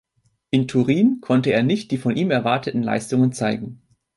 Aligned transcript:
In 0.49 0.67
Turin 0.67 1.21
konnte 1.21 1.51
er 1.53 1.61
nicht 1.61 1.91
die 1.91 1.99
von 1.99 2.15
ihm 2.15 2.31
erwarteten 2.31 2.81
Leistungen 2.81 3.33
zeigen. 3.33 3.83